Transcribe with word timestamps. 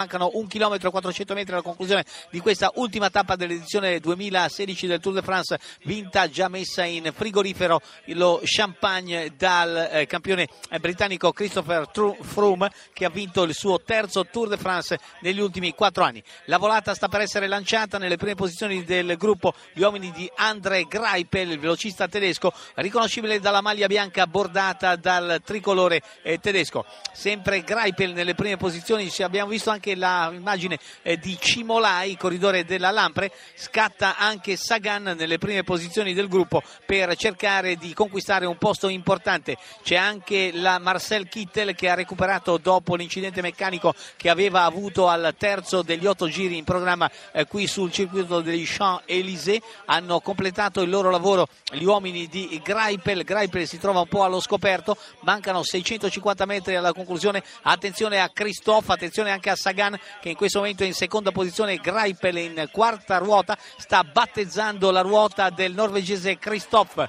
Mancano 0.00 0.30
un 0.32 0.46
chilometro 0.46 0.88
e 0.88 0.90
400 0.92 1.34
metri 1.34 1.52
alla 1.52 1.60
conclusione 1.60 2.06
di 2.30 2.40
questa 2.40 2.70
ultima 2.76 3.10
tappa 3.10 3.36
dell'edizione 3.36 4.00
2016 4.00 4.86
del 4.86 4.98
Tour 4.98 5.16
de 5.16 5.20
France, 5.20 5.58
vinta 5.82 6.26
già 6.26 6.48
messa 6.48 6.84
in 6.84 7.12
frigorifero 7.14 7.82
lo 8.06 8.40
champagne 8.42 9.34
dal 9.36 9.90
eh, 9.92 10.06
campione 10.06 10.48
britannico 10.80 11.32
Christopher 11.32 11.86
Froome 12.18 12.70
che 12.94 13.04
ha 13.04 13.10
vinto 13.10 13.42
il 13.42 13.52
suo 13.52 13.82
terzo 13.82 14.24
Tour 14.24 14.48
de 14.48 14.56
France 14.56 14.98
negli 15.20 15.38
ultimi 15.38 15.74
quattro 15.74 16.02
anni. 16.02 16.22
La 16.46 16.56
volata 16.56 16.94
sta 16.94 17.08
per 17.08 17.20
essere 17.20 17.46
lanciata 17.46 17.98
nelle 17.98 18.16
prime 18.16 18.36
posizioni 18.36 18.84
del 18.84 19.18
gruppo 19.18 19.52
gli 19.74 19.82
uomini 19.82 20.10
di 20.12 20.30
Andre 20.36 20.84
Greipel, 20.84 21.50
il 21.50 21.60
velocista 21.60 22.08
tedesco, 22.08 22.54
riconoscibile 22.76 23.38
dalla 23.38 23.60
maglia 23.60 23.86
bianca 23.86 24.26
bordata 24.26 24.96
dal 24.96 25.42
tricolore 25.44 26.00
eh, 26.22 26.38
tedesco. 26.38 26.86
Sempre 27.12 27.60
Greipel 27.60 28.14
nelle 28.14 28.34
prime 28.34 28.56
posizioni, 28.56 29.10
abbiamo 29.18 29.50
visto 29.50 29.68
anche 29.68 29.88
anche 29.90 29.94
l'immagine 29.94 30.78
eh, 31.02 31.18
di 31.18 31.36
Cimolai, 31.38 32.16
corridore 32.16 32.64
della 32.64 32.90
Lampre, 32.90 33.32
scatta 33.54 34.16
anche 34.16 34.56
Sagan 34.56 35.14
nelle 35.16 35.38
prime 35.38 35.62
posizioni 35.62 36.14
del 36.14 36.28
gruppo 36.28 36.62
per 36.84 37.16
cercare 37.16 37.76
di 37.76 37.92
conquistare 37.94 38.46
un 38.46 38.56
posto 38.56 38.88
importante. 38.88 39.56
C'è 39.82 39.96
anche 39.96 40.50
la 40.52 40.78
Marcel 40.78 41.28
Kittel 41.28 41.74
che 41.74 41.88
ha 41.88 41.94
recuperato 41.94 42.58
dopo 42.58 42.94
l'incidente 42.94 43.40
meccanico 43.40 43.94
che 44.16 44.28
aveva 44.28 44.64
avuto 44.64 45.08
al 45.08 45.34
terzo 45.36 45.82
degli 45.82 46.06
otto 46.06 46.28
giri 46.28 46.56
in 46.56 46.64
programma 46.64 47.10
eh, 47.32 47.46
qui 47.46 47.66
sul 47.66 47.92
circuito 47.92 48.40
degli 48.40 48.66
Champs-Élysées. 48.66 49.62
Hanno 49.86 50.20
completato 50.20 50.82
il 50.82 50.90
loro 50.90 51.10
lavoro 51.10 51.48
gli 51.72 51.84
uomini 51.84 52.26
di 52.26 52.60
Greipel. 52.62 53.24
Greipel 53.24 53.66
si 53.66 53.78
trova 53.78 54.00
un 54.00 54.08
po' 54.08 54.24
allo 54.24 54.40
scoperto, 54.40 54.96
mancano 55.20 55.62
650 55.62 56.44
metri 56.44 56.76
alla 56.76 56.92
conclusione. 56.92 57.42
Attenzione 57.62 58.20
a 58.20 58.28
Christophe, 58.28 58.92
attenzione 58.92 59.30
anche 59.30 59.50
a 59.50 59.56
Sagan 59.56 59.79
Sagan 59.80 59.98
che 60.20 60.28
in 60.28 60.36
questo 60.36 60.58
momento 60.58 60.82
è 60.82 60.86
in 60.86 60.92
seconda 60.92 61.32
posizione, 61.32 61.76
Greipel 61.76 62.36
in 62.36 62.68
quarta 62.70 63.16
ruota, 63.16 63.56
sta 63.78 64.04
battezzando 64.04 64.90
la 64.90 65.00
ruota 65.00 65.48
del 65.48 65.72
norvegese 65.72 66.38
Christophe 66.38 67.08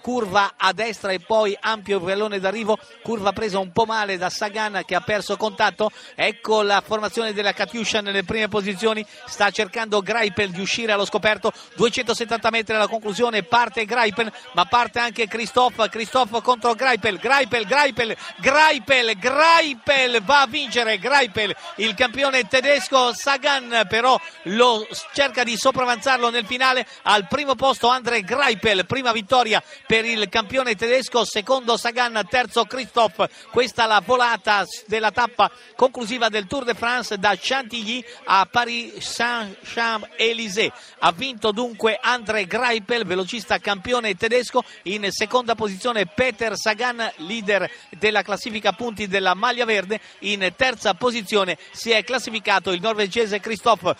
curva 0.00 0.54
a 0.56 0.72
destra 0.72 1.12
e 1.12 1.20
poi 1.20 1.56
ampio 1.60 2.00
vellone 2.00 2.40
d'arrivo, 2.40 2.78
curva 3.02 3.32
presa 3.32 3.58
un 3.58 3.72
po' 3.72 3.84
male 3.84 4.16
da 4.16 4.30
Sagan 4.30 4.82
che 4.86 4.94
ha 4.94 5.00
perso 5.00 5.36
contatto, 5.36 5.90
ecco 6.14 6.62
la 6.62 6.82
formazione 6.84 7.32
della 7.32 7.52
Katiuscia 7.52 8.00
nelle 8.00 8.24
prime 8.24 8.48
posizioni, 8.48 9.04
sta 9.26 9.50
cercando 9.50 10.00
Greipel 10.00 10.50
di 10.50 10.60
uscire 10.60 10.92
allo 10.92 11.04
scoperto, 11.04 11.52
270 11.76 12.50
metri 12.50 12.74
alla 12.74 12.88
conclusione, 12.88 13.42
parte 13.42 13.84
Greipel 13.84 14.32
ma 14.52 14.64
parte 14.64 14.98
anche 14.98 15.28
Christoph, 15.28 15.88
Christoph 15.88 16.40
contro 16.42 16.74
Greipel, 16.74 17.18
Greipel, 17.18 17.66
Greipel, 17.66 18.16
Greipel, 18.38 19.18
Greipel 19.18 20.22
va 20.22 20.42
a 20.42 20.46
vincere 20.46 20.98
Greipel, 20.98 21.54
il 21.76 21.94
campione 21.94 22.46
tedesco, 22.48 23.12
Sagan 23.14 23.86
però 23.88 24.18
lo 24.44 24.86
cerca 25.12 25.44
di 25.44 25.56
sopravanzarlo 25.56 26.30
nel 26.30 26.46
finale, 26.46 26.86
al 27.02 27.26
primo 27.26 27.54
posto 27.54 27.88
Andre 27.88 28.22
Greipel, 28.22 28.86
prima 28.86 29.12
vittoria 29.12 29.62
per 29.86 30.04
il 30.04 30.28
campione 30.28 30.74
tedesco, 30.74 31.24
secondo 31.24 31.76
Sagan, 31.76 32.26
terzo 32.28 32.64
Christophe. 32.64 33.28
Questa 33.50 33.86
la 33.86 34.02
volata 34.04 34.64
della 34.86 35.10
tappa 35.10 35.50
conclusiva 35.76 36.28
del 36.28 36.46
Tour 36.46 36.64
de 36.64 36.74
France 36.74 37.18
da 37.18 37.36
Chantilly 37.38 38.04
a 38.24 38.46
Paris 38.50 38.98
Saint-Champs-Élysées. 38.98 40.72
Ha 40.98 41.12
vinto 41.12 41.52
dunque 41.52 41.98
André 42.00 42.46
Greipel, 42.46 43.04
velocista 43.04 43.58
campione 43.58 44.14
tedesco, 44.14 44.64
in 44.84 45.08
seconda 45.10 45.54
posizione 45.54 46.06
Peter 46.06 46.56
Sagan, 46.56 47.10
leader 47.16 47.70
della 47.90 48.22
classifica 48.22 48.72
punti 48.72 49.06
della 49.06 49.34
maglia 49.34 49.64
verde, 49.64 50.00
in 50.20 50.52
terza 50.56 50.94
posizione 50.94 51.58
si 51.72 51.90
è 51.90 52.02
classificato 52.04 52.70
il 52.72 52.80
norvegese 52.80 53.40
Christophe 53.40 53.94